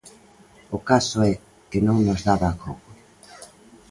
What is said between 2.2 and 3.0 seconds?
daba acougo.